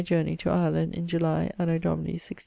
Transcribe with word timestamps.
journey 0.01 0.35
to 0.37 0.49
Ireland 0.49 0.93
in 0.95 1.05
July, 1.07 1.51
Anno 1.59 1.77
Domini 1.77 2.17
166 2.17 2.33